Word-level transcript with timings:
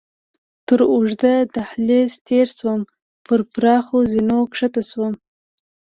تر 0.67 0.79
اوږده 0.93 1.33
دهلېز 1.55 2.11
تېر 2.27 2.47
شوم، 2.57 2.81
پر 3.25 3.39
پراخو 3.53 3.97
زینو 4.11 4.39
کښته 4.51 4.81
شوم. 4.89 5.13